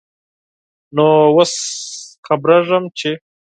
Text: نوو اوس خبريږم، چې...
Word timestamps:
نوو 0.95 1.19
اوس 1.35 1.53
خبريږم، 2.25 2.83
چې... 2.97 3.11